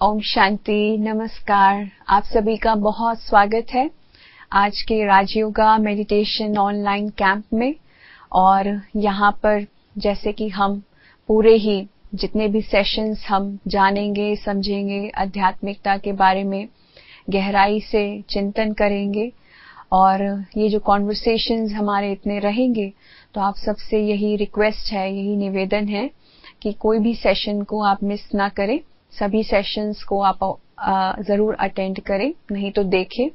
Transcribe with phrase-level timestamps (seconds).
[0.00, 3.88] ओम शांति, नमस्कार। आप सभी का बहुत स्वागत है
[4.52, 7.74] आज के राजयोगा मेडिटेशन ऑनलाइन कैंप में।
[8.32, 9.64] और यहाँ पर
[9.96, 10.76] जैसे कि हम
[11.28, 11.78] पूरे ही
[12.14, 16.68] जितने भी सेशंस हम जानेंगे, समझेंगे, आध्यात्मिकता के बारे में
[17.30, 19.30] गहराई से चिंतन करेंगे,
[19.92, 20.24] और
[20.56, 22.92] ये जो कॉन्वर्सेशंस हमारे इतने रहेंगे
[23.34, 26.10] तो आप सबसे यही रिक्वेस्ट है, यही निवेदन है
[26.62, 28.78] कि कोई भी सेशन को आप मिस ना करें।
[29.18, 30.38] सभी सेशंस को आप
[31.22, 33.28] ज़रूर अटेंड करें, नहीं तो देखें।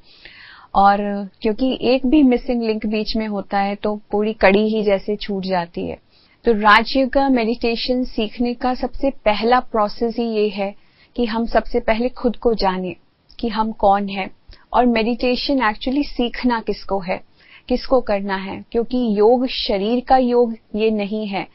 [0.76, 1.00] और
[1.42, 5.46] क्योंकि एक भी मिसिंग लिंक बीच में होता है तो पूरी कड़ी ही जैसे छूट
[5.46, 5.98] जाती है।
[6.46, 10.74] तो राजयोग का मेडिटेशन सीखने का सबसे पहला प्रोसेस ही ये है
[11.16, 12.96] कि हम सबसे पहले खुद को जाने
[13.40, 14.30] कि हम कौन है।
[14.74, 17.22] और मेडिटेशन एक्चुअली सीखना किसको है,
[17.70, 18.64] किसको करना है?
[18.72, 21.46] क्योंकि योग शरीर का योग ये नहीं है।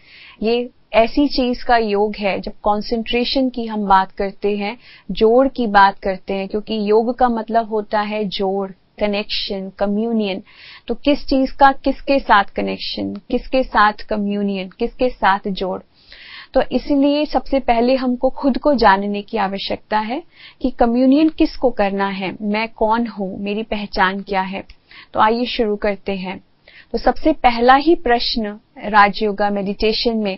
[0.43, 4.77] ये ऐसी चीज़ का योग है, जब कंसंट्रेशन की हम बात करते हैं,
[5.11, 10.43] जोड़ की बात करते हैं, क्योंकि योग का मतलब होता है जोड़ कनेक्शन कम्युनियन
[10.89, 15.81] तो किस चीज़ का किसके साथ कनेक्शन किसके साथ कम्युनियन किसके साथ जोड़?
[16.55, 20.23] तो इसलिए सबसे पहले हमको खुद को जानने की आवश्यकता है
[20.63, 24.65] कि कम्युनियन किसको करना है, मैं कौन हूँ, मेरी पहचान क्या है?
[25.15, 26.41] तो आइए शुरू करते हैं।
[26.93, 30.37] तो सबसे पहला ही प्रश्न राजयोगा मेडिटेशन में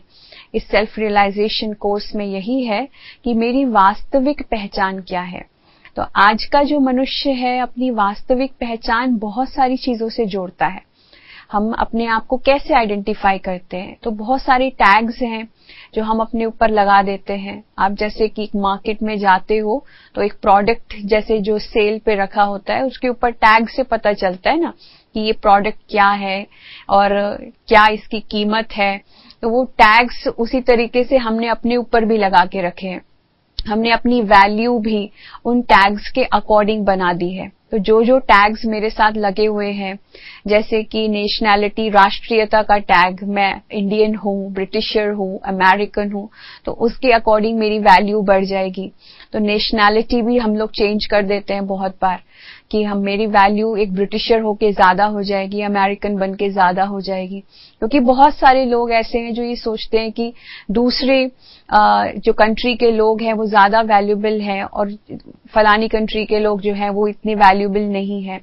[0.55, 2.87] इस सेल्फ रियलाइजेशन कोर्स में यही है
[3.25, 5.45] कि मेरी वास्तविक पहचान क्या है।
[5.97, 10.87] तो आज का जो मनुष्य है, अपनी वास्तविक पहचान बहुत सारी चीज़ों से जोड़ता है।
[11.53, 13.97] हम अपने आप को कैसे आइडेंटिफाई करते हैं?
[14.03, 15.49] तो बहुत सारे टैग्स हैं
[15.95, 19.85] जो हम अपने ऊपर लगा देते हैं। आप जैसे कि एक मार्केट में जाते हो
[20.15, 24.13] तो एक प्रोडक्ट जैसे जो सेल पे रखा होता है, उसके ऊपर टैग से पता
[24.13, 24.73] चलता है ना
[25.15, 26.47] कि ये प्रोडक्ट क्या है
[26.89, 27.11] और
[27.69, 29.01] क्या इसकी कीमत है।
[29.43, 33.01] तो वो टैग्स उसी तरीके से हमने अपने ऊपर भी लगा के रखे हैं।
[33.59, 35.11] हमने अपनी वैल्यू भी
[35.45, 39.71] उन टैग्स के अकॉर्डिंग बना दी है। तो जो जो टैग्स मेरे साथ लगे हुए
[39.73, 39.99] हैं,
[40.47, 46.29] जैसे कि नेशनैलिटी राष्ट्रीयता का टैग मैं इंडियन हूँ ब्रिटिशर हूँ अमेरिकन हूँ
[46.65, 48.91] तो उसके अकॉर्डिंग मेरी वैल्यू बढ़ जाएगी।
[49.33, 52.21] तो नेशनैलिटी भी हम लोग चेंज कर देते हैं बहुत बार,
[52.71, 57.01] कि हम मेरी वैल्यू एक ब्रिटिशर होके ज़्यादा हो जाएगी अमेरिकन बन के ज़्यादा हो
[57.01, 57.41] जाएगी।
[57.83, 60.33] क्योंकि बहुत सारे लोग ऐसे हैं जो ये सोचते हैं कि
[60.71, 61.25] दूसरे
[61.69, 64.93] जो कंट्री के लोग हैं वो ज़्यादा वैल्यूबल हैं और
[65.55, 68.41] फलानी कंट्री के लोग जो हैं वो इतने वैल्यूबल नहीं है।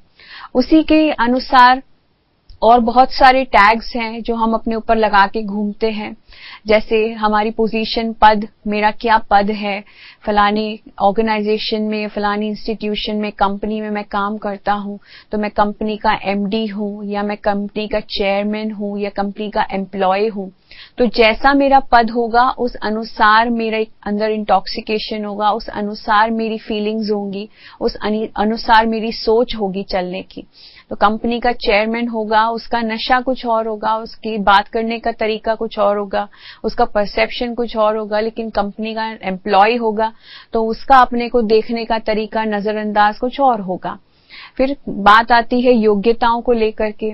[0.56, 1.82] उसी के अनुसार
[2.66, 6.16] और बहुत सारे टैग्स हैं जो हम अपने ऊपर लगा के घूमते हैं।
[6.68, 9.84] जैसे हमारी पोजीशन पद, मेरा क्या पद है?
[10.26, 15.00] फलानी ऑर्गेनाइजेशन में, फलानी इंस्टीट्यूशन में कंपनी में मैं काम करता हूँ
[15.32, 19.68] तो मैं कंपनी का एमडी हूँ, या मैं कंपनी का चेयरमैन हूँ, या कंपनी का
[19.72, 20.52] एम्प्लॉय हूँ।
[20.98, 27.12] तो जैसा मेरा पद होगा, उस अनुसार मेरे अंदर इंटॉक्सिकेशन होगा, उस अनुसार मेरी फीलिंग्स
[27.12, 27.48] होंगी,
[27.82, 30.46] उस अनुसार मेरी सोच होगी चलने की।
[30.90, 35.56] तो कंपनी का चेयरमैन होगा, उसका नशा कुछ और होगा, उसकी बात करने का तरीका
[35.56, 36.28] कुछ और होगा,
[36.64, 40.12] उसका परसेप्शन कुछ और होगा, लेकिन कंपनी का एम्प्लॉय होगा
[40.54, 43.98] तो उसका अपने को देखने का तरीका, नजरअंदाज कुछ और होगा।
[44.58, 47.14] फिर बात आती है योग्यताओं को लेकर के।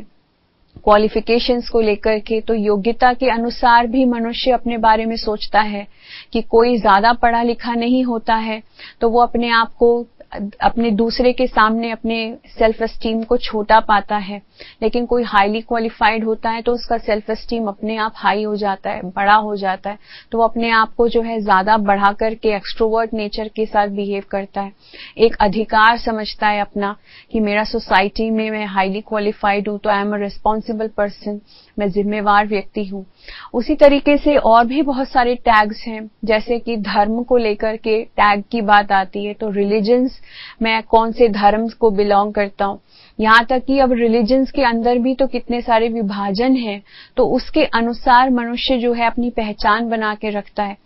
[0.77, 5.87] क्वालिफिकेशंस को लेकर के तो योग्यता के अनुसार भी मनुष्य अपने बारे में सोचता है
[6.33, 8.61] कि कोई ज़्यादा पढ़ा लिखा नहीं होता है
[9.01, 9.91] तो वो अपने आप को
[10.33, 12.17] अपने दूसरे के सामने अपने
[12.49, 14.41] सेल्फ एस्टीम को छोटा पाता है,
[14.81, 18.89] लेकिन कोई हाईली क्वालिफाइड होता है तो उसका सेल्फ एस्टीम अपने आप हाई हो जाता
[18.89, 19.97] है, बड़ा हो जाता है।
[20.31, 24.23] तो वो अपने आप को जो है ज़्यादा बढ़ा करके एक्सट्रोवर्ट नेचर के साथ बिहेव
[24.31, 24.71] करता है।
[25.19, 26.95] एक अधिकार समझता है अपना
[27.31, 31.39] कि मेरा सोसाइटी में मैं हाईली क्वालिफाइड हूँ तो I am a responsible person
[31.77, 33.05] मैं जिम्मेवार व्यक्ति हूँ।
[33.53, 38.01] उसी तरीके से और भी बहुत सारे टैग्स हैं, जैसे कि धर्म को लेकर के
[38.03, 40.19] टैग की बात आती है तो रिलीजन्स
[40.61, 42.79] मैं कौन से धर्म को बिलोंग करता हूँ?
[43.19, 46.81] यहाँ तक कि अब रिलीजन्स के अंदर भी तो कितने सारे विभाजन हैं
[47.17, 50.77] तो उसके अनुसार मनुष्य जो है अपनी पहचान बना के रखता है।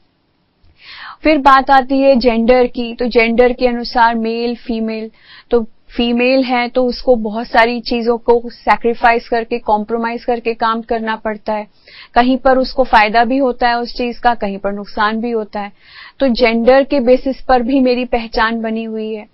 [1.23, 5.09] फिर बात आती है जेंडर की तो जेंडर के अनुसार मेल फीमेल
[5.51, 5.61] तो
[5.95, 11.53] फीमेल है तो उसको बहुत सारी चीज़ों को सैक्रिफाइस करके कॉम्प्रोमाइज करके काम करना पड़ता
[11.53, 11.67] है।
[12.13, 15.59] कहीं पर उसको फ़ायदा भी होता है उस चीज़ का, कहीं पर नुकसान भी होता
[15.59, 15.71] है।
[16.19, 19.25] तो जेंडर के बेसिस पर भी मेरी पहचान बनी हुई है।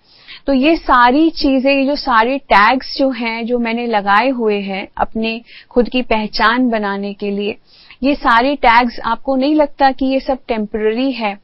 [0.48, 4.88] तो ये सारी चीज़ें, ये जो सारे टैग्स जो हैं, जो मैंने लगाए हुए हैं
[4.98, 7.58] अपने खुद की पहचान बनाने के लिए,
[8.04, 11.38] ये सारे टैग्स आपको नहीं लगता कि ये सब टेम्पररी है?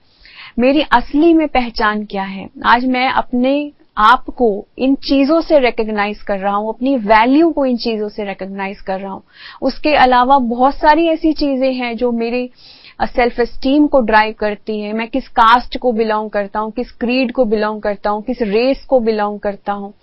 [0.60, 2.50] मेरी असली में पहचान क्या है?
[2.66, 7.78] आज मैं अपने आपको इन चीज़ों से रिकग्नाइज कर रहा हूँ, अपनी वैल्यू को इन
[7.78, 9.24] चीज़ों से रिकग्नाइज कर रहा हूँ।
[9.62, 12.50] उसके अलावा बहुत सारी ऐसी चीज़ें हैं जो मेरे
[13.06, 17.32] सेल्फ स्टीम को ड्राइव करती है। मैं किस कास्ट को बिलोंग करता हूँ, किस क्रीड
[17.32, 19.94] को बिलोंग करता हूँ, किस रेस को बिलोंग करता हूँ।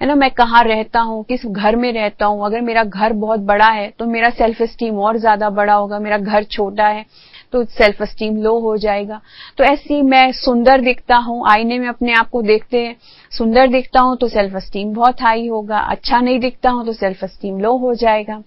[0.00, 3.40] है ना, मैं कहाँ रहता हूँ, किस घर में रहता हूँ। अगर मेरा घर बहुत
[3.42, 7.04] बड़ा है तो मेरा सेल्फ स्टीम और ज़्यादा बड़ा होगा, मेरा घर छोटा है।
[7.52, 9.20] तो सेल्फ स्टीम लो हो जाएगा।
[9.58, 12.96] तो ऐसी मैं सुंदर दिखता हूँ, आईने में अपने आप को देखते हैं,
[13.32, 17.24] सुंदर दिखता हूँ तो सेल्फ स्टीम बहुत हाई होगा अच्छा नहीं दिखता हूँ तो सेल्फ
[17.26, 18.42] स्टीम लो हो जाएगा।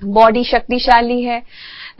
[0.00, 1.42] बॉडी शक्तिशाली है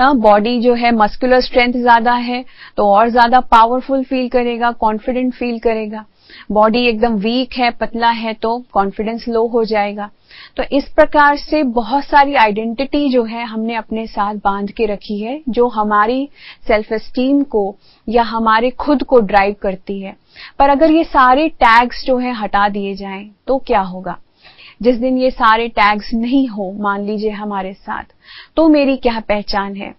[0.00, 2.44] बॉडी जो है मस्कुलर स्ट्रेंथ ज़्यादा है
[2.76, 6.04] तो और ज़्यादा पावरफुल फील करेगा कॉन्फिडेंट फील करेगा।
[6.52, 10.10] बॉडी एकदम वीक है, पतला है तो कॉन्फिडेंस लो हो जाएगा।
[10.56, 15.18] तो इस प्रकार से बहुत सारी आइडेंटिटी जो है, हमने अपने साथ बाँध के रखी
[15.20, 16.28] है, जो हमारी
[16.68, 17.76] सेल्फ एस्टीम को
[18.08, 20.16] या हमारे खुद को ड्राइव करती है।
[20.58, 24.18] पर अगर ये सारे टैग्स जो है हटा दिए जाएँ तो क्या होगा?
[24.82, 28.04] जिस दिन ये सारे टैग्स नहीं हो, मान लीजिए हमारे साथ
[28.56, 29.94] तो मेरी क्या पहचान है?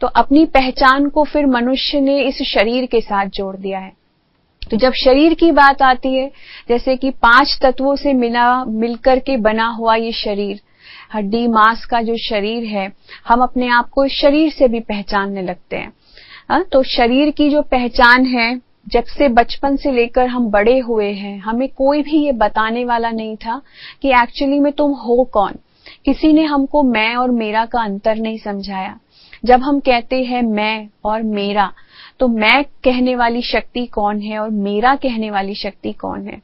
[0.00, 3.92] तो अपनी पहचान को फिर मनुष्य ने इस शरीर के साथ जोड़ दिया है।
[4.70, 6.30] तो जब शरीर की बात आती है
[6.68, 10.60] जैसे कि पाँच तत्वों से मिला मिलकर के बना हुआ ये शरीर
[11.14, 12.92] हड्डी मांस का जो शरीर है
[13.28, 15.92] हम अपने आप को शरीर से भी पहचानने लगते हैं।
[16.50, 20.78] आ, हाँ, तो शरीर की जो पहचान है जब से बचपन से लेकर हम बड़े
[20.78, 23.62] हुए हैं हमें कोई भी ये बताने वाला नहीं था
[24.02, 25.52] कि एक्चुअली में तुम हो कौन।
[26.04, 28.98] किसी ने हमको मैं और मेरा का अंतर नहीं समझाया।
[29.44, 31.72] जब हम कहते हैं मैं और मेरा
[32.20, 36.40] तो मैं कहने वाली शक्ति कौन है और मेरा कहने वाली शक्ति कौन है?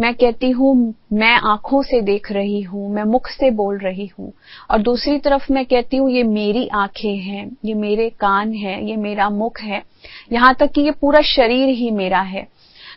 [0.00, 4.32] मैं कहती हूँ, मैं आँखों से देख रही हूँ, मैं मुख से बोल रही हूँ।
[4.70, 8.96] और दूसरी तरफ़ मैं कहती हूँ, ये मेरी आँखें हैं, ये मेरे कान है, ये
[8.96, 9.82] मेरा मुख है।
[10.32, 12.46] यहाँ तक कि ये पूरा शरीर ही मेरा है।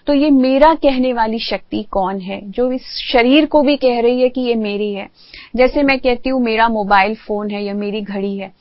[0.07, 2.41] तो ये मेरा कहने वाली शक्ति कौन है?
[2.51, 2.81] जो इस
[3.11, 5.07] शरीर को भी कह रही है कि ये मेरी है।
[5.55, 8.51] जैसे मैं कहती हूँ, मेरा मोबाइल फ़ोन है या मेरी घड़ी है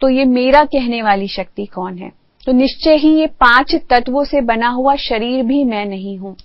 [0.00, 2.21] तो ये मेरा कहने वाली शक्ति कौन है?
[2.46, 6.36] तो निश्चय ही ये पाँच तत्वों से बना हुआ शरीर भी मैं नहीं हूँ।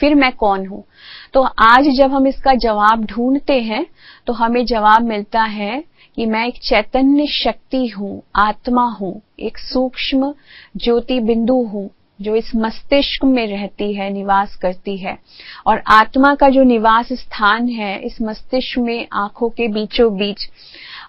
[0.00, 0.84] फिर मैं कौन हूँ?
[1.32, 3.86] तो आज जब हम इसका जवाब ढूंढते हैं
[4.26, 5.84] तो हमें जवाब मिलता है
[6.16, 10.34] कि मैं एक चैतन्य शक्ति हूँ, आत्मा हूँ, एक सूक्ष्म
[10.76, 11.90] ज्योति बिंदु हूँ,
[12.20, 15.18] जो इस मस्तिष्क में रहती है, निवास करती है।
[15.66, 20.48] और आत्मा का जो निवास स्थान है, इस मस्तिष्क में आँखों के बीचों बीच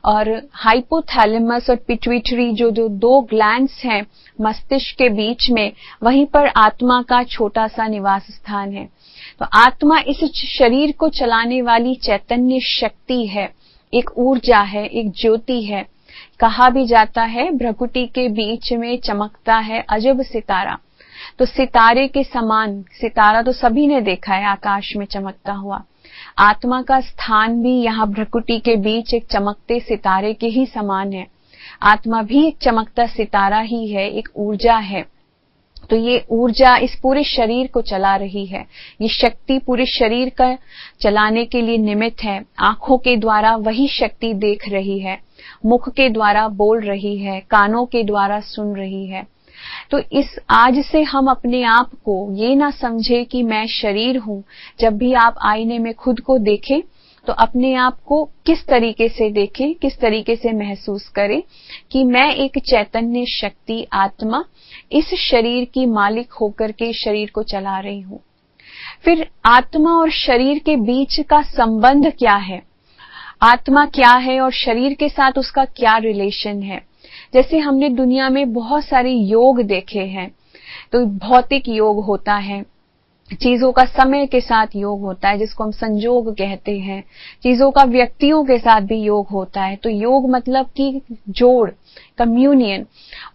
[0.06, 4.08] और हाइपोथैलेमस और पिट्यूटरी जो जो दो ग्लैंड्स हैं
[4.42, 5.74] मस्तिष्क के बीच में,
[6.04, 8.90] वहीं पर आत्मा का छोटा सा निवास स्थान है।
[9.40, 13.54] तो आत्मा इस शरीर को चलाने वाली चैतन्य शक्ति है।
[13.94, 15.88] एक ऊर्जा है, एक ज्योति है।
[16.40, 20.78] कहा भी जाता है, भ्रकुटी के बीच में चमकता है अजब सितारा।
[21.40, 25.84] तो सितारे के समान, सितारा तो सभी ने देखा है, आकाश में चमकता हुआ।
[26.40, 31.28] आत्मा का स्थान भी यहाँ भ्रकुटी के बीच एक चमकते सितारे के ही समान है।
[31.84, 35.06] आत्मा भी एक चमकता सितारा ही है, एक ऊर्जा है।
[35.90, 38.66] तो ये ऊर्जा इस पूरे शरीर को चला रही है।
[39.02, 40.58] ये शक्ति पूरे शरीर का
[41.02, 45.20] चलाने के लिए निमित्त है। आँखों के द्वारा वही शक्ति देख रही है।
[45.66, 49.37] मुख के द्वारा बोल रही है। कानों के द्वारा सुन रही है।
[49.92, 54.44] तो इस आज से हम अपने आप को ये ना समझे कि मैं शरीर हूँ।
[54.80, 56.82] जब भी आप आईने में खुद को देखें
[57.28, 61.42] तो अपने आप को किस तरीके से देखें, किस तरीके से महसूस करें
[61.92, 64.44] कि मैं एक चैतन्य शक्ति आत्मा
[64.92, 68.20] इस शरीर की मालिक होकर के शरीर को चला रही हूँ।
[69.06, 72.62] फिर आत्मा और शरीर के बीच का संबंध क्या है?
[73.44, 76.82] आत्मा क्या है और शरीर के साथ उसका क्या रिलेशन है?
[77.34, 80.32] जैसे हमने दुनिया में बहुत सारे योग देखे हैं
[80.94, 82.66] तो भौतिक योग होता है,
[83.32, 87.04] चीज़ों का समय के साथ योग होता है, जिसको हम संजोग कहते हैं,
[87.44, 91.70] चीज़ों का व्यक्तियों के साथ भी योग होता है तो योग मतलब कि जोड़
[92.18, 92.86] कम्युनियन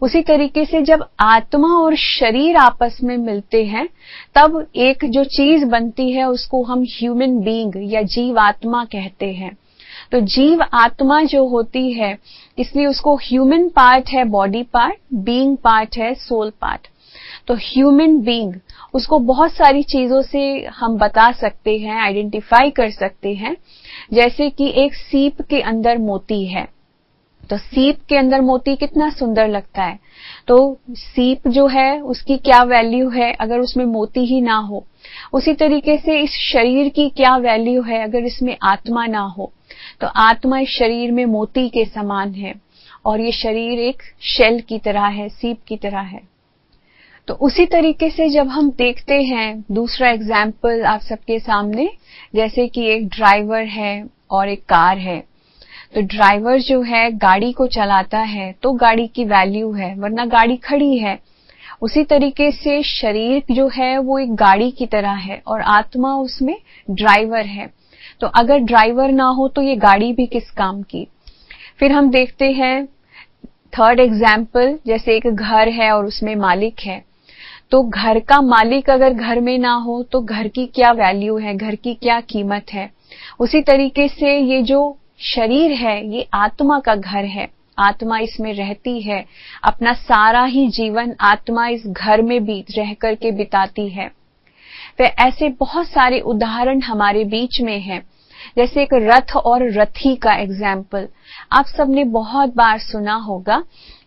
[0.01, 3.87] उसी तरीके से जब आत्मा और शरीर आपस में मिलते हैं,
[4.35, 9.57] तब एक जो चीज़ बनती है, उसको हम ह्यूमन बींग या जीव आत्मा कहते हैं।
[10.13, 12.17] तो जीव आत्मा जो होती है,
[12.59, 16.87] इसलिए उसको ह्यूमन पार्ट है बॉडी पार्ट बीइंग पार्ट है सोल पार्ट
[17.47, 18.53] तो ह्यूमन बीइंग
[18.93, 23.57] उसको बहुत सारी चीज़ों से हम बता सकते हैं आइडेंटिफाई कर सकते हैं।
[24.13, 26.67] जैसे कि एक सीप के अंदर मोती है।
[27.49, 29.99] तो सीप के अंदर मोती कितना सुंदर लगता है।
[30.47, 34.85] तो सीप जो है, उसकी क्या वैल्यू है, अगर उसमें मोती ही ना हो?
[35.33, 39.51] उसी तरीके से इस शरीर की क्या वैल्यू है, अगर इसमें आत्मा ना हो?
[40.01, 42.53] तो आत्मा इस शरीर में मोती के समान है
[43.05, 46.21] और ये शरीर एक शेल की तरह है सीप की तरह है।
[47.27, 51.89] तो उसी तरीके से जब हम देखते हैं, दूसरा एग्ज़ाम्पल आप सबके सामने,
[52.35, 55.19] जैसे कि एक ड्राइवर है और एक कार है।
[55.95, 60.57] तो ड्राइवर जो है, गाड़ी को चलाता है तो गाड़ी की वैल्यू है, वरना गाड़ी
[60.59, 61.17] खड़ी है।
[61.81, 66.55] उसी तरीके से शरीर जो है, वो एक गाड़ी की तरह है और आत्मा उसमें
[66.87, 67.69] ड्राइवर है।
[68.21, 71.07] तो अगर ड्राइवर ना हो तो ये गाड़ी भी किस काम की?
[71.79, 72.85] फिर हम देखते हैं
[73.73, 77.03] थर्ड एग्ज़ाम्पल जैसे एक घर है और उसमें मालिक है।
[77.71, 81.55] तो घर का मालिक अगर घर में ना हो तो घर की क्या वैल्यू है?
[81.57, 82.89] घर की क्या कीमत है?
[83.39, 87.47] उसी तरीके से ये जो शरीर है, ये आत्मा का घर है।
[87.79, 89.23] आत्मा इसमें रहती है।
[89.63, 94.09] अपना सारा ही जीवन आत्मा इस घर में भी रह करके बिताती है।
[94.99, 98.01] वे ऐसे बहुत सारे उदाहरण हमारे बीच में हैं।
[98.57, 101.07] जैसे एक रथ और रथी का एग्ज़ाम्पल
[101.51, 103.57] आप सबने बहुत बार सुना होगा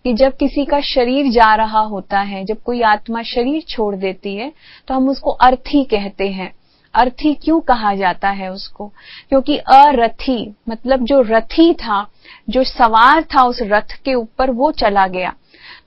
[0.05, 4.35] कि जब किसी का शरीर जा रहा होता है, जब कोई आत्मा शरीर छोड़ देती
[4.37, 4.53] है
[4.89, 6.53] तो हम उसको अर्थी कहते हैं।
[6.95, 8.87] अर्थी क्यों कहा जाता है उसको?
[9.29, 12.07] क्योंकि अरथी मतलब जो रथी था,
[12.51, 15.35] जो सवार था उस रथ के ऊपर वो चला गया।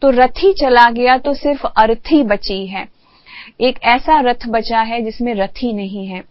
[0.02, 2.88] तो रथी चला गया तो सिर्फ़ अर्थी बची है।
[3.62, 6.24] एक ऐसा रथ बचा है जिसमें रथी नहीं है।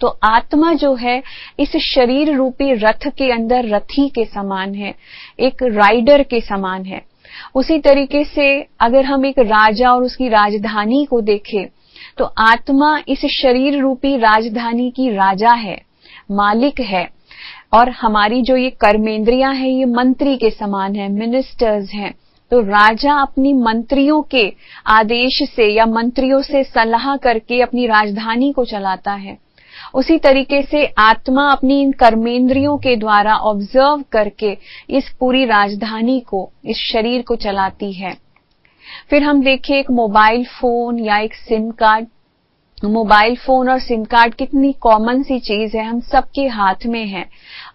[0.00, 1.22] तो आत्मा जो है,
[1.60, 4.94] इस शरीर रूपी रथ के अंदर रथी के समान है,
[5.40, 7.00] एक राइडर के समान है।
[7.54, 8.46] उसी तरीके से
[8.80, 11.66] अगर हम एक राजा और उसकी राजधानी को देखें
[12.18, 15.80] तो आत्मा इस शरीर रूपी राजधानी की राजा है,
[16.30, 17.08] मालिक है।
[17.72, 22.14] और हमारी जो ये कर्मेंद्रियाँ हैं, ये मंत्री के समान है मिनिस्टर्स हैं।
[22.50, 24.52] तो राजा अपनी मंत्रियों के
[24.86, 29.36] आदेश से या मंत्रियों से सलाह करके अपनी राजधानी को चलाता है।
[29.94, 34.56] उसी तरीके से आत्मा अपनी इन कर्मेंद्रियों के द्वारा ऑब्ज़र्व करके
[34.90, 38.16] इस पूरी राजधानी को, इस शरीर को चलाती है।
[39.10, 42.06] फिर हम देखें एक मोबाइल फ़ोन या एक सिम कार्ड
[42.84, 47.24] मोबाइल फ़ोन और सिम कार्ड कितनी कॉमन सी चीज़ है, हम सबके हाथ में है।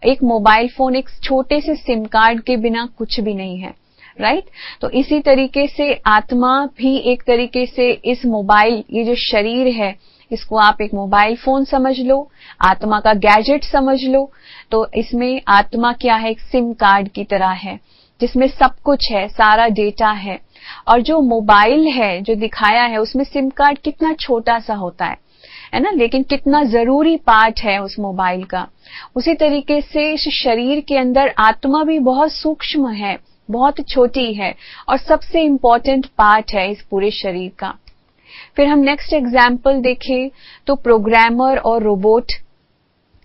[0.06, 3.74] एक मोबाइल फ़ोन एक छोटे से सिम कार्ड के बिना कुछ भी नहीं है।
[4.18, 4.44] राइट?
[4.82, 9.96] तो इसी तरीके से आत्मा भी एक तरीके से इस मोबाइल ये जो शरीर है,
[10.32, 12.28] इसको आप एक मोबाइल फ़ोन समझ लो,
[12.62, 14.30] आत्मा का गैजेट समझ लो
[14.72, 16.30] तो इसमें आत्मा क्या है?
[16.32, 17.80] एक सिम कार्ड की तरह है,
[18.22, 20.40] जिसमें सब कुछ है, सारा डेटा है।
[20.88, 25.18] और जो मोबाइल है, जो दिखाया है, उसमें सिम कार्ड कितना छोटा सा होता है
[25.74, 25.92] है ना?
[25.92, 28.68] लेकिन कितना ज़रूरी पार्ट है उस मोबाइल का।
[29.16, 33.18] उसी तरीके से इस शरीर के अंदर आत्मा भी बहुत सूक्ष्म है
[33.50, 34.54] बहुत छोटी है
[34.90, 37.74] और सबसे इंपॉर्टेंट पार्ट है इस पूरे शरीर का।
[38.56, 40.30] फिर हम नेक्स्ट एग्ज़ाम्पल देखें
[40.68, 42.32] तो प्रोग्रामर और रोबोट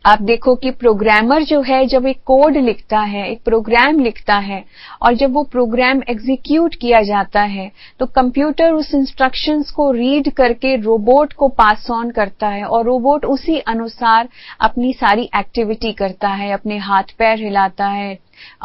[0.05, 4.63] आप देखो कि प्रोग्रामर जो है, जब एक कोड लिखता है, एक प्रोग्राम लिखता है,
[5.03, 7.71] और जब वो प्रोग्राम एग्जीक्यूट किया जाता है
[8.01, 13.25] तो कंप्यूटर उस इंस्ट्रक्शंस को रीड करके रोबोट को पास ऑन करता है, और रोबोट
[13.27, 14.29] उसी अनुसार
[14.61, 18.19] अपनी सारी एक्टिविटी करता है, अपने हाथ पैर हिलाता है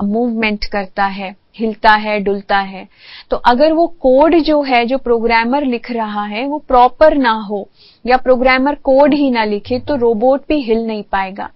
[0.03, 2.87] मूवमेंट करता है। हिलता है, डुलता है।
[3.29, 7.69] तो अगर वो कोड जो है, जो प्रोग्रामर लिख रहा है, वो प्रॉपर ना हो
[8.05, 11.49] या प्रोग्रामर कोड ही ना लिखे तो रोबोट भी हिल नहीं पाएगा।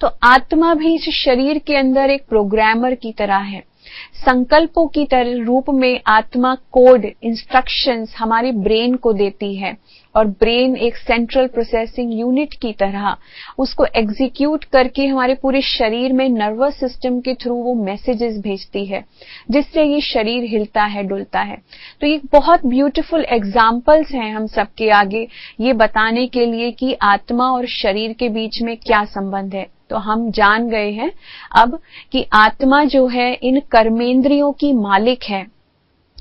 [0.00, 3.75] तो आत्मा भी इस शरीर के अंदर एक प्रोग्रामर की तरह है।
[4.16, 9.76] संकल्पों की तरह रूप में आत्मा कोड इंस्ट्रक्शंस हमारे ब्रेन को देती है।
[10.14, 13.16] और ब्रेन एक सेंट्रल प्रोसेसिंग यूनिट की तरह,
[13.58, 19.04] उसको एग्जीक्यूट करके हमारे पूरे शरीर में नर्वस सिस्टम के थ्रू वो मैसेजेस भेजती है,
[19.50, 21.56] जिससे ये शरीर हिलता है, डुलता है।
[22.00, 25.28] तो ये बहुत ब्यूटीफुल एग्जाम्पल्स हैं हम सबके आगे,
[25.60, 29.96] ये बताने के लिए कि आत्मा और शरीर के बीच में क्या संबंध है। तो
[29.96, 31.12] हम जान गए हैं
[31.56, 31.78] अब
[32.12, 35.56] कि आत्मा जो है, इन कर्मेंद्रियों की मालिक है।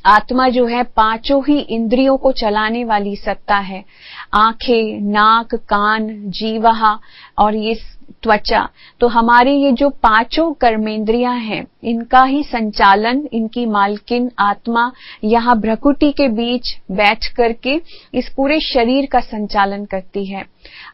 [0.06, 3.86] आत्मा जो है, पाँचों ही इंद्रियों को चलाने वाली सत्ता है।
[4.34, 7.00] आँखें, नाक, कान, जीवा
[7.38, 7.76] और ये
[8.24, 8.68] त्वचा।
[9.02, 14.92] तो हमारी ये जो पाँचों कर्मेंद्रियाँ हैं, इनका ही संचालन, इनकी मालकिन आत्मा
[15.24, 17.80] यहाँ भ्रकुटी के बीच बैठ करके
[18.14, 20.46] इस पूरे शरीर का संचालन करती है।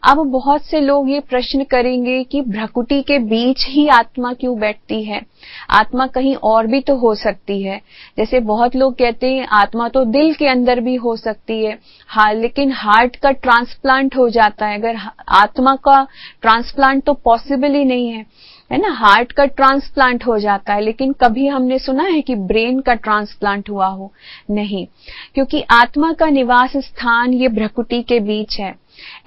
[0.09, 5.03] अब बहुत से लोग ये प्रश्न करेंगे कि भ्रकुटी के बीच ही आत्मा क्यों बैठती
[5.03, 5.21] है?
[5.69, 7.79] आत्मा कहीं और भी तो हो सकती है।
[8.17, 12.33] जैसे बहुत लोग कहते हैं, आत्मा तो दिल के अंदर भी हो सकती है। हाँ
[12.33, 14.97] लेकिन हार्ट का ट्रांसप्लांट हो जाता है। अगर
[15.29, 16.07] आत्मा का
[16.41, 18.25] ट्रांसप्लांट तो पॉसिबल ही नहीं है।
[18.71, 18.89] है ना?
[18.89, 23.69] हार्ट का ट्रांसप्लांट हो जाता है, लेकिन कभी हमने सुना है कि ब्रेन का ट्रांसप्लांट
[23.69, 24.13] हुआ हो?
[24.51, 24.87] नहीं।
[25.35, 28.75] क्योंकि आत्मा का निवास स्थान ये भ्रकुटी के बीच है।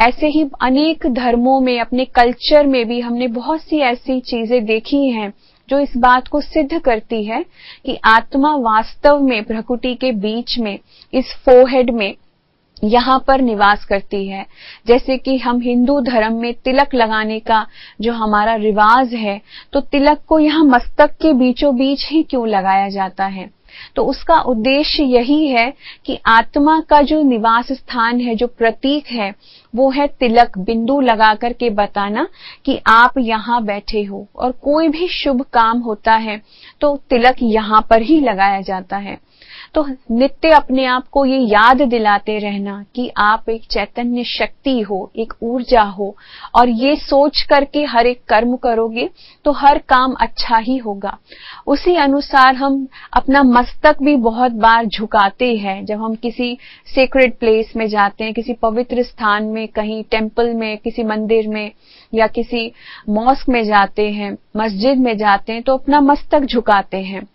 [0.00, 5.08] ऐसे ही अनेक धर्मों में, अपने कल्चर में भी हमने बहुत सी ऐसी चीज़ें देखी
[5.10, 5.34] हैं,
[5.68, 7.44] जो इस बात को सिद्ध करती है
[7.86, 10.78] कि आत्मा वास्तव में प्रकृति के बीच में,
[11.14, 12.14] इस फोहेड में
[12.84, 14.44] यहाँ पर निवास करती है।
[14.86, 17.66] जैसे कि हम हिंदू धर्म में तिलक लगाने का
[18.00, 19.40] जो हमारा रिवाज है
[19.72, 23.50] तो तिलक को यहाँ मस्तक के बीचों बीच ही क्यों लगाया जाता है?
[23.96, 25.72] तो उसका उद्देश्य यही है
[26.06, 29.34] कि आत्मा का जो निवास स्थान है, जो प्रतीक है,
[29.74, 32.26] वो है तिलक। बिंदु लगा करके बताना
[32.64, 36.40] कि आप यहाँ बैठे हो और कोई भी शुभ काम होता है
[36.80, 39.18] तो तिलक यहाँ पर ही लगाया जाता है।
[39.74, 45.10] तो नित्य अपने आप को ये याद दिलाते रहना कि आप एक चैतन्य शक्ति हो,
[45.16, 46.14] एक ऊर्जा हो,
[46.54, 49.08] और ये सोच करके हर एक कर्म करोगे
[49.44, 51.16] तो हर काम अच्छा ही होगा।
[51.66, 56.56] उसी अनुसार हम अपना मस्तक भी बहुत बार झुकाते हैं। जब हम किसी
[56.94, 61.70] सेक्रेट प्लेस में जाते हैं, किसी पवित्र स्थान में, कहीं टेंपल में, किसी मंदिर में
[62.12, 62.70] या किसी
[63.08, 67.26] मॉस्क में जाते हैं, मस्जिद में जाते हैं तो अपना मस्तक झुकाते हैं।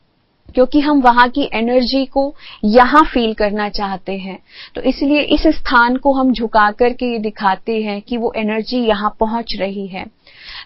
[0.49, 2.33] क्योंकि हम वहाँ की एनर्जी को
[2.65, 4.37] यहाँ फील करना चाहते हैं।
[4.75, 9.15] तो इसलिए इस स्थान को हम झुका करके ये दिखाते हैं कि वो एनर्जी यहाँ
[9.19, 10.05] पहुँच रही है।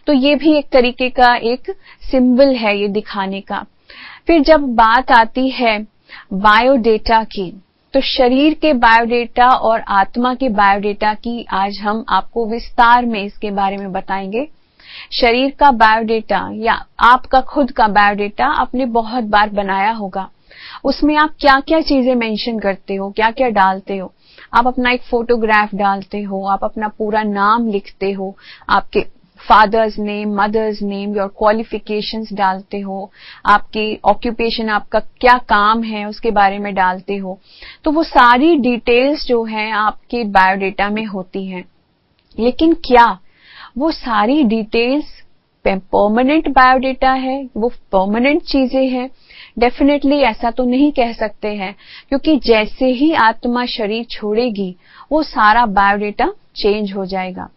[0.08, 1.72] तो ये भी एक तरीके का एक
[2.12, 3.66] सिंबल है ये दिखाने का।
[4.28, 5.78] फिर जब बात आती है
[6.34, 7.52] बायोडेटा की
[7.94, 13.52] तो शरीर के बायोडेटा और आत्मा के बायोडेटा की आज हम आपको विस्तार में इसके
[13.52, 14.48] बारे में बताएँगे।
[15.12, 20.30] शरीर का बायोडेटा या आपका खुद का बायोडेटा आपने बहुत बार बनाया होगा।
[20.86, 24.14] उसमें आप क्या क्या चीज़ें मेंशन करते हो क्या क्या डालते हो?
[24.54, 28.38] आप अपना एक फोटोग्राफ डालते हो, आप अपना पूरा नाम लिखते हो,
[28.70, 29.06] आपके
[29.50, 33.12] father's name mother's name your qualifications डालते हो,
[33.46, 37.40] आपके ऑक्यूपेशन आपका क्या काम है उसके बारे में डालते हो।
[37.84, 41.66] तो वो सारी डिटेल्स जो है आपके बायोडेटा में होती हैं।
[42.40, 43.20] लेकिन क्या?
[43.76, 45.20] वो सारी डिटेल्स
[45.66, 49.10] परमानेंट बायोडेटा है वो परमानेंट चीज़ें हैं।
[49.60, 51.74] डेफिनेटली ऐसा तो नहीं कह सकते हैं
[52.10, 54.76] क्योंकि जैसे ही आत्मा शरीर छोड़ेगी
[55.12, 57.48] वो सारा बायोडेटा चेंज हो जाएगा।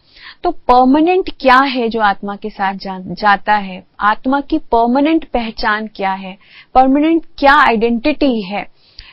[0.43, 3.83] तो परमानेंट क्या है जो आत्मा के साथ जा, जाता है?
[3.99, 6.37] आत्मा की परमानेंट पहचान क्या है?
[6.75, 8.65] परमानेंट क्या आइडेंटिटी है?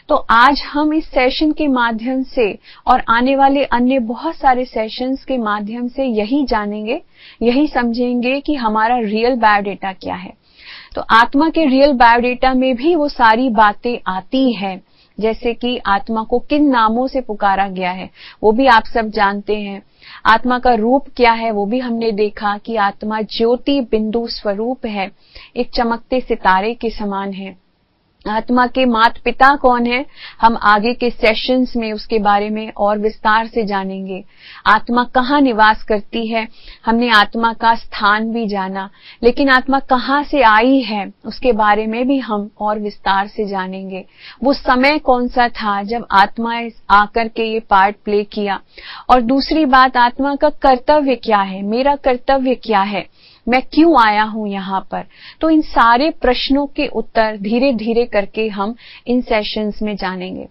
[0.08, 5.24] तो आज हम इस सेशन के माध्यम से और आने वाले अन्य बहुत सारे सेशंस
[5.24, 7.00] के माध्यम से यही जानेंगे,
[7.42, 10.32] यही समझेंगे कि हमारा रियल बायोडेटा क्या है।
[10.94, 14.80] तो आत्मा के रियल बायोडेटा में भी वो सारी बातें आती है,
[15.18, 18.10] जैसे कि आत्मा को किन नामों से पुकारा गया है,
[18.42, 19.82] वो भी आप सब जानते हैं।
[20.26, 25.10] आत्मा का रूप क्या है, वो भी हमने देखा कि आत्मा ज्योति बिंदु स्वरूप है,
[25.56, 27.63] एक चमकते सितारे के समान है।
[28.28, 30.06] आत्मा के मात पिता कौन है?
[30.40, 34.24] हम आगे के सेशंस में उसके बारे में और विस्तार से जानेंगे।
[34.66, 36.48] आत्मा कहाँ निवास करती है?
[36.86, 38.90] हमने आत्मा का स्थान भी जाना।
[39.22, 41.12] लेकिन आत्मा कहाँ से आई है?
[41.26, 44.04] उसके बारे में भी हम और विस्तार से जानेंगे।
[44.44, 46.60] वो समय कौन सा था जब आत्मा
[46.90, 48.60] आकर के ये पार्ट प्ले किया?
[49.10, 51.62] और दूसरी बात, आत्मा का कर्तव्य क्या है?
[51.62, 53.23] मेरा कर्तव्य क्या है?
[53.46, 55.04] मैं क्यों आया हूँ यहाँ पर?
[55.40, 58.74] तो इन सारे प्रश्नों के उत्तर धीरे धीरे करके हम
[59.06, 60.48] इन सेशंस में जानेंगे।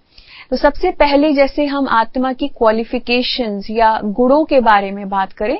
[0.49, 5.58] तो सबसे पहले जैसे हम आत्मा की क्वालिफिकेशंस या गुणों के बारे में बात करें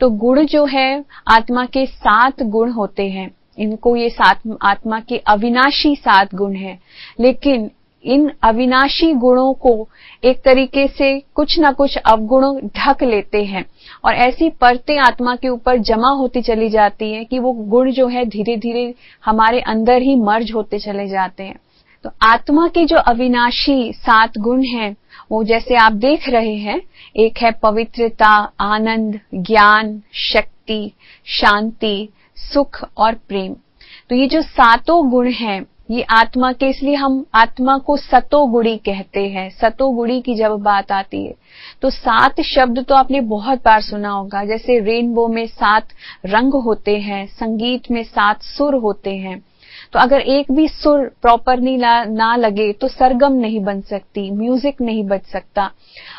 [0.00, 5.16] तो गुण जो है, आत्मा के सात गुण होते हैं। इनको ये सात, आत्मा के
[5.18, 6.78] अविनाशी सात गुण हैं।
[7.20, 7.70] लेकिन
[8.06, 9.88] इन अविनाशी गुणों को
[10.24, 13.64] एक तरीके से कुछ ना कुछ अवगुण ढक लेते हैं
[14.04, 18.08] और ऐसी परतें आत्मा के ऊपर जमा होती चली जाती हैं कि वो गुण जो
[18.08, 21.58] है धीरे धीरे हमारे अंदर ही मर्ज होते चले जाते हैं।
[22.04, 24.96] तो आत्मा के जो अविनाशी सात गुण हैं,
[25.32, 26.80] वो जैसे आप देख रहे हैं,
[27.16, 30.92] एक है पवित्रता, आनंद, ज्ञान, शक्ति,
[31.26, 33.54] शांति, सुख और प्रेम।
[34.08, 39.26] तो ये जो सातों गुण हैं ये आत्मा के इसलिए हम आत्मा को सतोगुड़ी कहते
[39.28, 41.34] हैं। सतोगुड़ी की जब बात आती है
[41.82, 45.88] तो सात शब्द तो आपने बहुत बार सुना होगा, जैसे रेनबो में सात
[46.26, 49.42] रंग होते हैं, संगीत में सात सुर होते हैं।
[49.92, 54.80] तो अगर एक भी सुर प्रॉपर प्रॉपरली ना लगे तो सरगम नहीं बन सकती म्यूज़िक
[54.80, 55.70] नहीं बच सकता।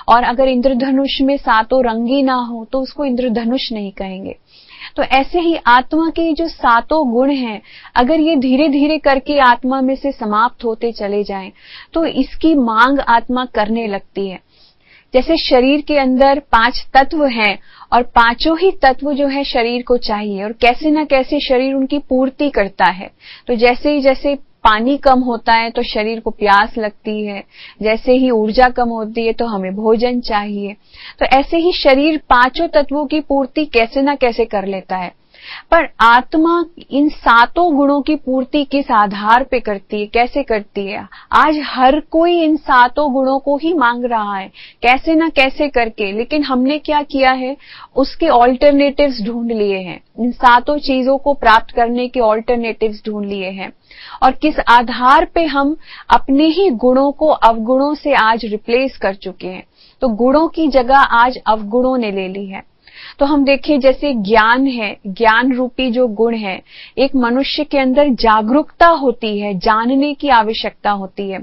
[0.09, 4.35] और अगर इंद्रधनुष में सातों रंगी ना हो तो उसको इंद्रधनुष नहीं कहेंगे।
[4.95, 7.61] तो ऐसे ही आत्मा के जो सातों गुण हैं,
[7.95, 11.51] अगर ये धीरे धीरे करके आत्मा में से समाप्त होते चले जाएँ
[11.93, 14.39] तो इसकी मांग आत्मा करने लगती है।
[15.13, 17.57] जैसे शरीर के अंदर पाँच तत्व हैं
[17.93, 21.99] और पाँचों ही तत्व जो है शरीर को चाहिए, और कैसे ना कैसे शरीर उनकी
[21.99, 23.09] पूर्ति करता है।
[23.47, 24.35] तो जैसे ही जैसे
[24.67, 27.43] पानी कम होता है तो शरीर को प्यास लगती है।
[27.81, 30.73] जैसे ही ऊर्जा कम होती है तो हमें भोजन चाहिए।
[31.19, 35.11] तो ऐसे ही शरीर पाँचों तत्वों की पूर्ति कैसे ना कैसे कर लेता है।
[35.71, 40.05] पर आत्मा इन सातों गुणों की पूर्ति किस आधार पे करती है?
[40.05, 41.07] कैसे करती है?
[41.31, 46.11] आज हर कोई इन सातों गुणों को ही मांग रहा है। कैसे ना कैसे करके।
[46.11, 47.57] लेकिन हमने क्या किया है?
[47.95, 53.49] उसके ऑल्टरनेटिव्स ढूंढ लिए हैं। इन सातों चीज़ों को प्राप्त करने के ऑल्टरनेटिव्स ढूंढ लिए
[53.49, 53.73] हैं।
[54.23, 55.77] और किस आधार पे हम
[56.09, 59.63] अपने ही गुणों को अवगुणों से आज रिप्लेस कर चुके हैं।
[60.01, 62.63] तो गुणों की जगह आज अवगुणों ने ले ली है।
[63.19, 66.61] तो हम देखें जैसे ज्ञान है, ज्ञान रूपी जो गुण है,
[66.97, 71.39] एक मनुष्य के अंदर जागरूकता होती है, जानने की आवश्यकता होती है।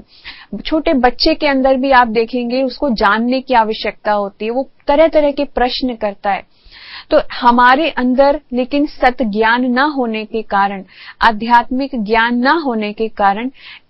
[0.65, 5.07] छोटे बच्चे के अंदर भी आप देखेंगे उसको जानने की आवश्यकता होती है, वो तरह
[5.07, 6.65] तरह के प्रश्न करता है।
[7.11, 10.83] तो हमारे अंदर लेकिन सत ज्ञान न होने के कारण,
[11.21, 13.49] आध्यात्मिक ज्ञान न होने के कारण,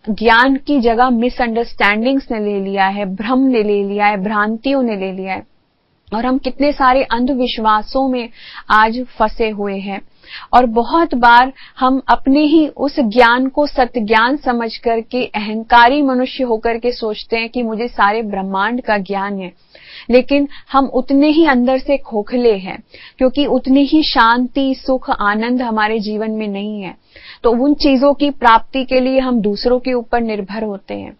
[0.10, 4.96] ज्ञान की जगह मिसअंडरस्टैंडिंग्स ने ले लिया है, भ्रम ने ले लिया है, भ्रांतियों ने
[4.96, 5.55] ले लिया है।
[6.14, 8.30] और हम कितने सारे अंधविश्वासों में
[8.70, 10.02] आज फंसे हुए हैं।
[10.54, 16.44] और बहुत बार हम अपने ही उस ज्ञान को सत्य ज्ञान समझ करके, अहंकारी मनुष्य
[16.44, 19.54] होकर के सोचते हैं कि मुझे सारे ब्रह्मांड का ज्ञान है।
[20.10, 22.84] लेकिन हम उतने ही अंदर से खोखले हैं,
[23.18, 26.96] क्योंकि उतनी ही शांति, सुख, आनंद हमारे जीवन में नहीं है।
[27.44, 31.18] तो उन चीज़ों की प्राप्ति के लिए हम दूसरों के ऊपर निर्भर होते हैं।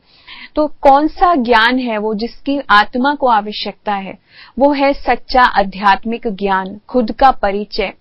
[0.56, 4.18] तो कौन सा ज्ञान है वो जिसकी आत्मा को आवश्यकता है?
[4.60, 7.94] वो है सच्चा आध्यात्मिक ज्ञान, खुद का परिचय।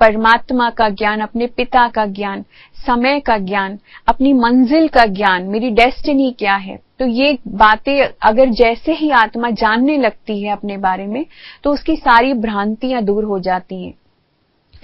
[0.00, 2.44] परमात्मा का ज्ञान, अपने पिता का ज्ञान,
[2.86, 6.78] समय का ज्ञान, अपनी मंजिल का ज्ञान, मेरी डेस्टिनी क्या है?
[6.98, 11.26] तो ये बातें अगर जैसे ही आत्मा जानने लगती है अपने बारे में
[11.64, 13.94] तो उसकी सारी भ्रांतियाँ दूर हो जाती हैं।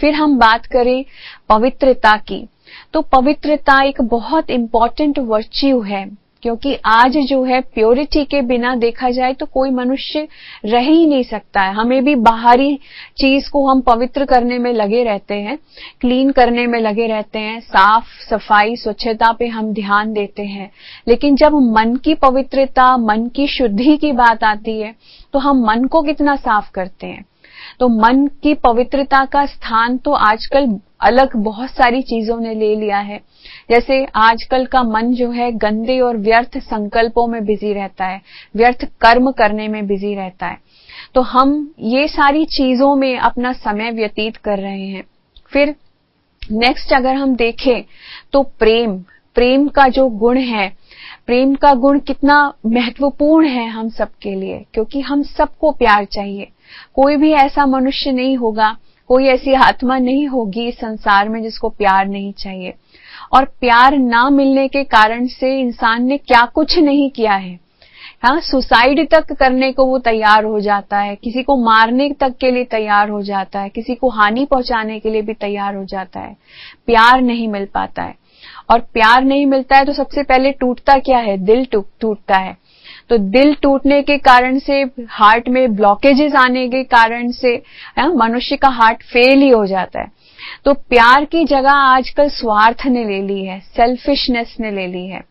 [0.00, 1.04] फिर हम बात करें
[1.48, 2.48] पवित्रता की।
[2.92, 9.08] तो पवित्रता एक बहुत इंपॉर्टेंट वर्च्यू है। क्योंकि आज जो है प्योरिटी के बिना देखा
[9.10, 10.26] जाए तो कोई मनुष्य
[10.64, 12.78] रह ही नहीं सकता है। हमें भी बाहरी
[13.18, 15.58] चीज़ को हम पवित्र करने में लगे रहते हैं
[16.00, 20.70] क्लीन करने में लगे रहते हैं, साफ़ सफ़ाई, स्वच्छता पे हम ध्यान देते हैं।
[21.08, 24.94] लेकिन जब मन की पवित्रता, मन की शुद्धि की बात आती है
[25.32, 27.24] तो हम मन को कितना साफ़ करते हैं?
[27.80, 30.68] तो मन की पवित्रता का स्थान तो आजकल
[31.00, 33.18] अलग बहुत सारी चीज़ों ने ले लिया है।
[33.70, 38.20] जैसे आजकल का मन जो है गंदे और व्यर्थ संकल्पों में बिज़ी रहता है,
[38.54, 40.58] व्यर्थ कर्म करने में बिज़ी रहता है।
[41.14, 45.04] तो हम ये सारी चीज़ों में अपना समय व्यतीत कर रहे हैं।
[45.52, 45.74] फिर
[46.42, 47.82] नेक्स्ट अगर हम देखें
[48.32, 48.98] तो प्रेम
[49.36, 50.68] प्रेम का जो गुण है,
[51.26, 52.36] प्रेम का गुण कितना
[52.66, 56.48] महत्वपूर्ण है हम सबके लिए, क्योंकि हम सबको प्यार चाहिए।
[56.94, 58.76] कोई भी ऐसा मनुष्य नहीं होगा,
[59.08, 62.74] कोई ऐसी आत्मा नहीं होगी इस संसार में जिसको प्यार नहीं चाहिए।
[63.32, 67.58] और प्यार ना मिलने के कारण से इंसान ने क्या कुछ नहीं किया है।
[68.22, 72.50] हाँ सुसाइड तक करने को वो तैयार हो जाता है, किसी को मारने तक के
[72.50, 76.20] लिए तैयार हो जाता है, किसी को हानि पहुँचाने के लिए भी तैयार हो जाता
[76.20, 76.36] है।
[76.86, 78.14] प्यार नहीं मिल पाता है।
[78.70, 81.36] और प्यार नहीं मिलता है तो सबसे पहले टूटता क्या है?
[81.38, 82.56] दिल टूटता है।
[83.10, 87.54] तो दिल टूटने के कारण से हार्ट में ब्लॉकेजेस आने के कारण से
[87.98, 90.10] मनुष्य का हार्ट फेल ही हो जाता है।
[90.64, 95.22] तो प्यार की जगह आजकल स्वार्थ ने ले ली है सेल्फिशनेस ने ले ली है।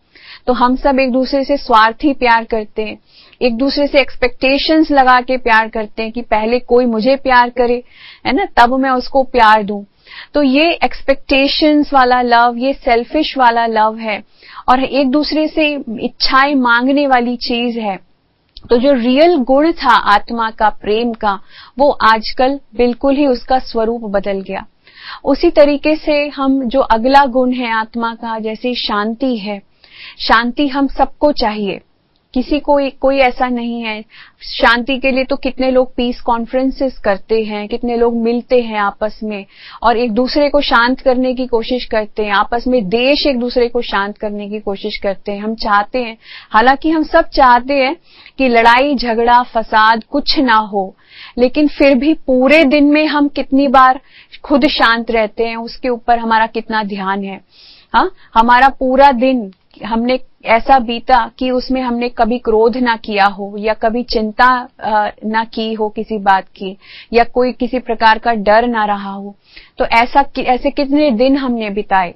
[0.48, 2.98] तो हम सब एक दूसरे से स्वार्थी प्यार करते हैं।
[3.42, 7.82] एक दूसरे से एक्सपेक्टेशंस लगा के प्यार करते हैं कि पहले कोई मुझे प्यार करे,
[8.26, 9.86] है ना, तब मैं उसको प्यार दूँ।
[10.34, 14.18] तो ये एक्सपेक्टेशंस वाला लव ये सेल्फिश वाला लव है।
[14.70, 18.00] और एक दूसरे से इच्छाएँ मांगने वाली चीज़ है।
[18.70, 21.40] तो जो रियल गुण था आत्मा का, प्रेम का,
[21.78, 24.66] वो आजकल बिल्कुल ही उसका स्वरूप बदल गया।
[25.24, 29.62] उसी तरीके से हम जो अगला गुण है आत्मा का, जैसे शांति है,
[30.20, 31.82] शांति हम सबको चाहिए।
[32.36, 34.02] किसी को कोई ऐसा नहीं है।
[34.44, 39.20] शांति के लिए तो कितने लोग पीस कॉन्फ्रेंसेस करते हैं, कितने लोग मिलते हैं आपस
[39.24, 39.46] में
[39.84, 43.68] और एक दूसरे को शांत करने की कोशिश करते हैं। आपस में देश एक दूसरे
[43.68, 46.18] को शांत करने की कोशिश करते हैं। हम चाहते हैं,
[46.50, 47.96] हालाँकि हम सब चाहते हैं
[48.38, 50.96] कि लड़ाई, झगड़ा, फसाद कुछ ना हो,
[51.38, 54.00] लेकिन फिर भी पूरे दिन में हम कितनी बार
[54.44, 57.42] खुद शांत रहते हैं, उसके ऊपर हमारा कितना ध्यान है।
[57.96, 58.10] हा?
[58.34, 59.52] हमारा पूरा दिन
[59.84, 64.48] हमने ऐसा बीता कि उसमें हमने कभी क्रोध ना किया हो, या कभी चिंता
[65.26, 66.76] ना की हो किसी बात की,
[67.14, 69.36] या कोई किसी प्रकार का डर ना रहा हो।
[69.78, 72.14] तो ऐसा ऐसे कितने दिन हमने बिताए?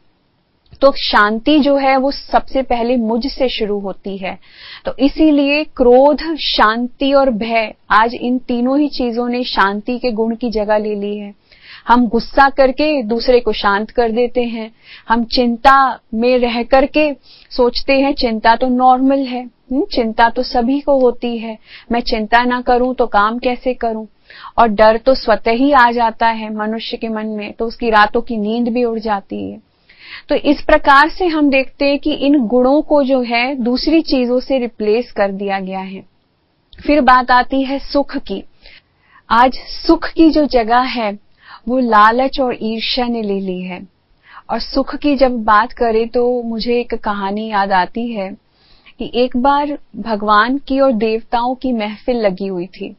[0.82, 4.38] तो शांति जो है वो सबसे पहले मुझ से शुरू होती है।
[4.86, 10.36] तो इसीलिए क्रोध, शांति और भय आज इन तीनों ही चीज़ों ने शांति के गुण
[10.36, 11.34] की जगह ले ली है।
[11.88, 14.70] हम गुस्सा करके दूसरे को शांत कर देते हैं।
[15.10, 17.12] हम चिंता में रह करके
[17.52, 21.58] सोचते हैं चिंता तो नॉर्मल है हम्म, चिंता तो सभी को होती है।
[21.92, 24.08] मैं चिंता ना करूँ तो काम कैसे करूँ?
[24.58, 28.22] और डर तो स्वतः ही आ जाता है मनुष्य के मन में तो उसकी रातों
[28.22, 29.58] की नींद भी उड़ जाती है।
[30.30, 34.39] तो इस प्रकार से हम देखते हैं कि इन गुणों को जो है दूसरी चीज़ों
[34.39, 36.04] से रिप्लेस कर दिया गया है।
[36.80, 38.44] फिर बात आती है सुख की।
[39.30, 41.12] आज सुख की जो जगह है
[41.67, 43.82] वो लालच और ईर्ष्या ने ले ली है।
[44.50, 48.30] और सुख की जब बात करें तो मुझे एक कहानी याद आती है
[49.00, 52.95] कि एक बार भगवान की और देवताओं की महफिल लगी हुई थी।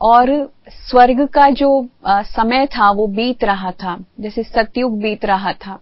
[0.00, 0.30] और
[0.70, 5.78] स्वर्ग का जो समय था वो बीत रहा था, जैसे सतयुग बीत रहा था।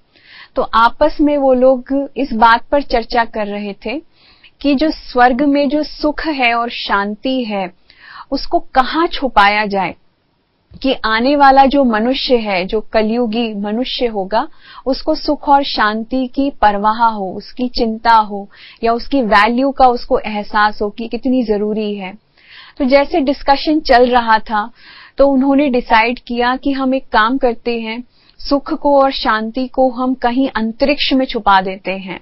[0.57, 3.99] तो आपस में वो लोग इस बात पर चर्चा कर रहे थे
[4.61, 7.71] कि जो स्वर्ग में जो सुख है और शांति है,
[8.31, 9.94] उसको कहाँ छुपाया जाए?
[10.83, 14.47] कि आने वाला जो मनुष्य है, जो कलयुगी मनुष्य होगा,
[14.87, 18.49] उसको सुख और शांति की परवाह हो, उसकी चिंता हो,
[18.85, 22.12] या उसकी वैल्यू का उसको एहसास हो कि कितनी ज़रूरी है।
[22.79, 24.71] तो जैसे डिस्कशन चल रहा था
[25.19, 28.03] तो उन्होंने डिसाइड किया कि हम एक काम करते हैं,
[28.41, 32.21] सुख को और शांति को हम कहीं अंतरिक्ष में छुपा देते हैं।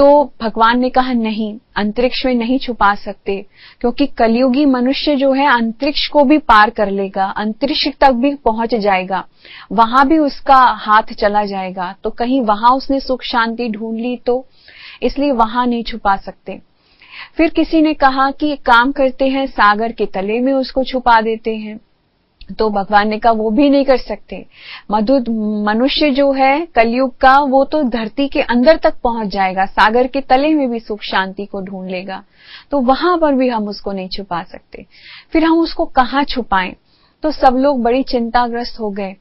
[0.00, 3.34] तो भगवान ने कहा, नहीं, अंतरिक्ष में नहीं छुपा सकते,
[3.80, 8.74] क्योंकि कलयुगी मनुष्य जो है, अंतरिक्ष को भी पार कर लेगा, अंतरिक्ष तक भी पहुँच
[8.74, 9.24] जाएगा,
[9.72, 14.44] वहाँ भी उसका हाथ चला जाएगा तो कहीं वहाँ उसने सुख शांति ढूंढ ली तो?
[15.02, 16.58] इसलिए वहाँ नहीं छुपा सकते।
[17.36, 21.56] फिर किसी ने कहा कि काम करते हैं, सागर के तले में उसको छुपा देते
[21.56, 21.78] हैं।
[22.58, 24.46] तो भगवान ने कहा, वो भी नहीं कर सकते।
[24.90, 25.18] मधु,
[25.64, 30.20] मनुष्य जो है, कलयुग का, वो तो धरती के अंदर तक पहुँच जाएगा, सागर के
[30.20, 32.24] तले में भी सुख शांति को ढूंढ लेगा।
[32.70, 34.86] तो वहाँ पर भी हम उसको नहीं छुपा सकते।
[35.32, 36.76] फिर हम उसको कहाँ छुपाएँ?
[37.22, 39.16] तो सब लोग बड़ी चिंताग्रस्त हो गए।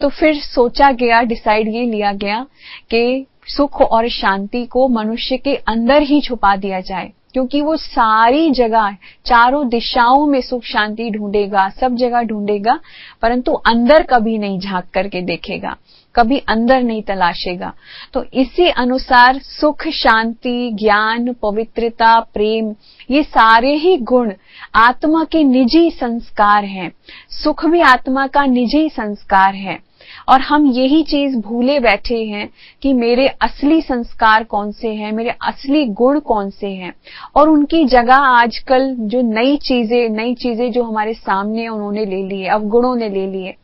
[0.00, 2.46] तो फिर सोचा गया, डिसाइड ये लिया गया
[2.90, 8.50] कि सुख और शांति को मनुष्य के अंदर ही छुपा दिया जाए। क्योंकि वो सारी
[8.50, 12.78] जगह चारों दिशाओं में सुख शांति ढूंढेगा, सब जगह ढूंढेगा,
[13.22, 15.76] परंतु अंदर कभी नहीं झाँक करके देखेगा,
[16.14, 17.72] कभी अंदर नहीं तलाशेगा।
[18.12, 22.74] तो इसी अनुसार सुख शांति, ज्ञान, पवित्रता, प्रेम,
[23.10, 24.32] ये सारे ही गुण
[24.74, 26.92] आत्मा के निजी संस्कार हैं।
[27.30, 29.87] सुख भी आत्मा का निजी संस्कार है।
[30.28, 32.48] और हम यही चीज़ भूले बैठे हैं
[32.82, 36.92] कि मेरे असली संस्कार कौन से हैं, मेरे असली गुण कौन से हैं
[37.36, 42.40] और उनकी जगह आजकल जो नई चीज़ें नई चीज़ें जो हमारे सामने उन्होंने ले ली
[42.42, 43.54] है, अवगुणों ने ले लिए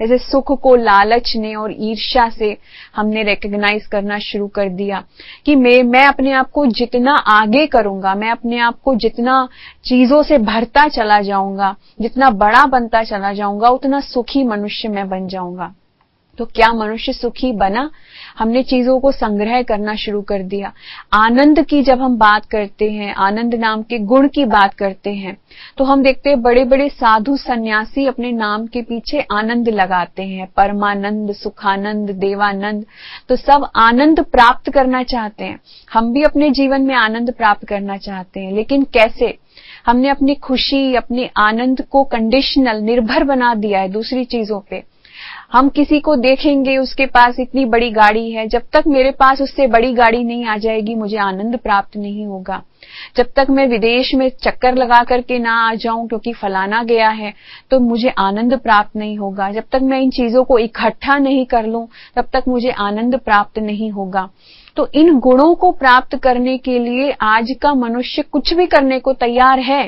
[0.00, 2.56] जैसे सुख को लालच ने और ईर्ष्या से
[2.96, 5.02] हमने रिकग्नाइज करना शुरू कर दिया
[5.46, 9.48] कि मैं मैं अपने आप को जितना आगे करूँगा, मैं अपने आप को जितना
[9.84, 15.28] चीज़ों से भरता चला जाऊँगा, जितना बड़ा बनता चला जाऊँगा, उतना सुखी मनुष्य मैं बन
[15.28, 15.74] जाऊँगा।
[16.38, 17.90] तो क्या मनुष्य सुखी बना?
[18.38, 20.72] हमने चीज़ों को संग्रह करना शुरू कर दिया।
[21.12, 25.36] आनंद की जब हम बात करते हैं, आनंद नाम के गुण की बात करते हैं
[25.78, 30.48] तो हम देखते हैं बड़े बड़े साधु सन्यासी अपने नाम के पीछे आनंद लगाते हैं।
[30.56, 32.84] परमानंद, सुखानंद, देवानंद
[33.28, 35.60] तो सब आनंद प्राप्त करना चाहते हैं।
[35.92, 39.36] हम भी अपने जीवन में आनंद प्राप्त करना चाहते हैं। लेकिन कैसे?
[39.86, 44.82] हमने अपनी खुशी, अपने आनंद को कंडीशनल निर्भर बना दिया है दूसरी चीज़ों पे।
[45.50, 49.66] हम किसी को देखेंगे, उसके पास इतनी बड़ी गाड़ी है, जब तक मेरे पास उससे
[49.68, 52.62] बड़ी गाड़ी नहीं आ जाएगी, मुझे आनंद प्राप्त नहीं होगा।
[53.16, 57.32] जब तक मैं विदेश में चक्कर लगा करके ना आ जाऊँ, क्योंकि फलाना गया है
[57.70, 61.66] तो मुझे आनंद प्राप्त नहीं होगा। जब तक मैं इन चीज़ों को इकट्ठा नहीं कर
[61.66, 64.28] लूँ, तब तक मुझे आनंद प्राप्त नहीं होगा।
[64.76, 69.12] तो इन गुणों को प्राप्त करने के लिए आज का मनुष्य कुछ भी करने को
[69.14, 69.84] तैयार है,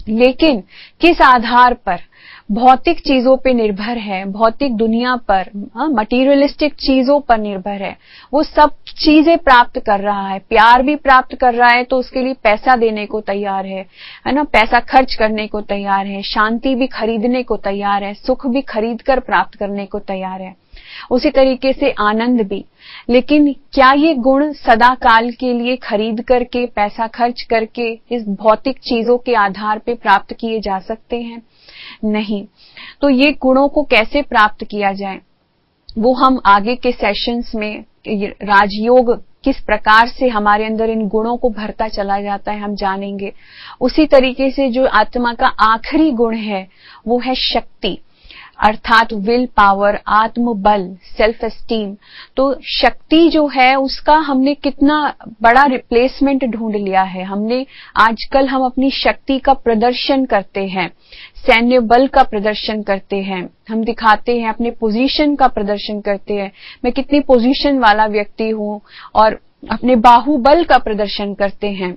[0.00, 0.62] लेकिन
[1.00, 2.00] किस आधार पर?
[2.48, 5.50] भौतिक चीज़ों पे निर्भर है भौतिक दुनिया पर
[5.90, 7.96] मटीरियलिस्टिक हाँ, चीज़ों पर निर्भर है।
[8.32, 12.22] वो सब चीज़ें प्राप्त कर रहा है प्यार भी प्राप्त कर रहा है तो उसके
[12.22, 13.84] लिए पैसा देने को तैयार है
[14.26, 14.44] है ना?
[14.44, 19.02] पैसा खर्च करने को तैयार है शांति भी खरीदने को तैयार है सुख भी खरीद
[19.02, 20.54] कर प्राप्त करने को तैयार है।
[21.10, 22.64] उसी तरीके से आनंद भी।
[23.10, 28.78] लेकिन क्या ये गुण सदा काल के लिए खरीद करके पैसा खर्च करके इस भौतिक
[28.80, 31.42] चीज़ों के आधार पर प्राप्त किए जा सकते हैं?
[32.04, 32.46] नहीं।
[33.00, 35.20] तो ये गुणों को कैसे प्राप्त किया जाए?
[35.98, 37.84] वो हम आगे के सेशंस में
[38.42, 43.32] राजयोग किस प्रकार से हमारे अंदर इन गुणों को भरता चला जाता है हम जानेंगे।
[43.80, 46.68] उसी तरीके से जो आत्मा का आखिरी गुण है,
[47.06, 47.98] वो है शक्ति।
[48.58, 51.94] अर्थात विल पावर आत्मबल सेल्फ एस्टीम
[52.36, 57.64] तो शक्ति जो है, उसका हमने कितना बड़ा रिप्लेसमेंट ढूंढ लिया है। हमने
[57.98, 60.88] आजकल हम अपनी शक्ति का प्रदर्शन करते हैं,
[61.38, 66.50] सैन्य बल का प्रदर्शन करते हैं। हम दिखाते हैं, अपने पोजीशन का प्रदर्शन करते हैं।
[66.84, 68.80] मैं कितनी पोजीशन वाला व्यक्ति हूँ
[69.14, 71.96] और अपने बाहुबल का प्रदर्शन करते हैं।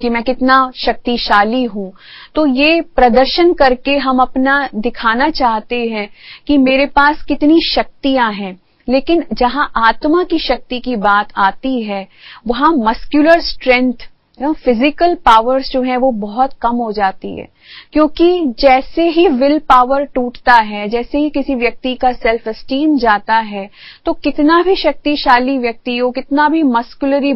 [0.00, 1.92] कि मैं कितना शक्तिशाली हूँ।
[2.34, 6.10] तो ये प्रदर्शन करके हम अपना दिखाना चाहते हैं
[6.46, 12.08] कि मेरे पास कितनी शक्तियाँ हैं। लेकिन जहाँ आत्मा की शक्ति की बात आती है,
[12.46, 13.94] वहाँ मस्कुलर स्ट्रेंथ
[14.40, 17.46] फ़िज़िकल पावर्स जो है वो बहुत कम हो जाती है।
[17.92, 23.36] क्योंकि जैसे ही विल पावर टूटता है, जैसे ही किसी व्यक्ति का सेल्फ एस्टीम जाता
[23.36, 23.68] है
[24.06, 27.32] तो कितना भी शक्तिशाली व्यक्ति हो, कितना भी मस्कुलरी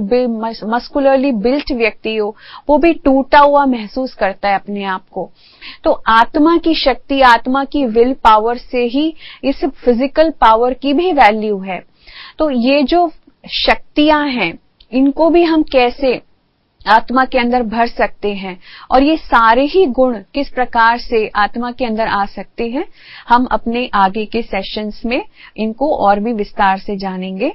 [0.66, 2.34] मस्कुलरली बिल्ट व्यक्ति हो,
[2.68, 5.30] वो भी टूटा हुआ महसूस करता है अपने आप को।
[5.84, 9.14] तो आत्मा की शक्ति, आत्मा की विल पावर से ही
[9.44, 11.82] इस फ़िज़िकल पावर की भी वैल्यू है।
[12.38, 13.08] तो ये जो
[13.44, 14.52] शक्तियाँ हैं,
[14.92, 16.20] इनको भी हम कैसे
[16.86, 21.72] आत्मा के अंदर भर सकते हैं। और ये सारे ही गुण किस प्रकार से आत्मा
[21.72, 22.84] के अंदर आ सकते हैं,
[23.28, 25.24] हम अपने आगे के सेशंस में
[25.56, 27.52] इनको और भी विस्तार से जानेंगे।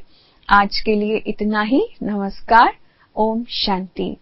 [0.49, 2.75] आज के लिए इतना ही। नमस्कार।
[3.15, 4.17] ओम शांति।